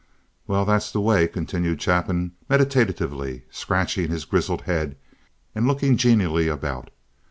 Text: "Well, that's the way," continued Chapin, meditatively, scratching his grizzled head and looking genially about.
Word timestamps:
"Well, 0.47 0.65
that's 0.65 0.89
the 0.89 0.99
way," 0.99 1.27
continued 1.27 1.79
Chapin, 1.79 2.31
meditatively, 2.49 3.43
scratching 3.51 4.09
his 4.09 4.25
grizzled 4.25 4.61
head 4.63 4.97
and 5.53 5.67
looking 5.67 5.95
genially 5.95 6.47
about. 6.47 6.89